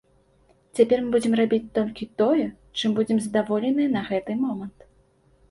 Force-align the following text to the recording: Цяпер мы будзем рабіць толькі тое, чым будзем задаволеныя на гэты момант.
Цяпер 0.77 0.97
мы 1.03 1.09
будзем 1.15 1.33
рабіць 1.41 1.59
толькі 1.77 2.07
тое, 2.23 2.47
чым 2.81 2.97
будзем 3.01 3.21
задаволеныя 3.27 3.93
на 3.99 4.05
гэты 4.11 4.41
момант. 4.43 4.77